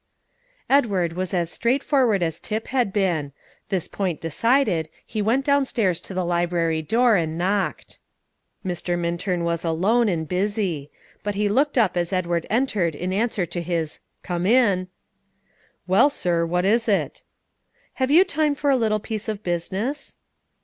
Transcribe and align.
Edward 0.67 1.13
was 1.13 1.31
as 1.31 1.51
straightforward 1.51 2.23
as 2.23 2.39
Tip 2.39 2.69
had 2.69 2.91
been; 2.91 3.33
this 3.69 3.87
point 3.87 4.19
decided, 4.19 4.89
he 5.05 5.21
went 5.21 5.45
down 5.45 5.63
stairs 5.63 6.01
to 6.01 6.15
the 6.15 6.25
library 6.25 6.81
door, 6.81 7.15
and 7.15 7.37
knocked. 7.37 7.99
Mr. 8.65 8.97
Minturn 8.97 9.43
was 9.43 9.63
alone, 9.63 10.09
and 10.09 10.27
busy; 10.27 10.89
but 11.21 11.35
he 11.35 11.47
looked 11.47 11.77
up 11.77 11.95
as 11.95 12.11
Edward 12.11 12.47
entered 12.49 12.95
in 12.95 13.13
answer 13.13 13.45
to 13.45 13.61
his 13.61 13.99
"Come 14.23 14.47
in." 14.47 14.87
"Well, 15.85 16.09
sir, 16.09 16.47
what 16.47 16.65
is 16.65 16.87
it?" 16.87 17.21
"Have 18.01 18.09
you 18.09 18.23
time 18.25 18.55
for 18.55 18.71
a 18.71 18.77
little 18.77 18.99
piece 18.99 19.29
of 19.29 19.43
business?" 19.43 20.15